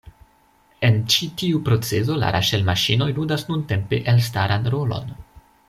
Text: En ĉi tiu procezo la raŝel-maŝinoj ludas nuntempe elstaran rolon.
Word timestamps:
En 0.87 0.95
ĉi 1.15 1.27
tiu 1.41 1.59
procezo 1.67 2.17
la 2.23 2.31
raŝel-maŝinoj 2.37 3.11
ludas 3.21 3.47
nuntempe 3.53 4.01
elstaran 4.15 4.69
rolon. 4.77 5.17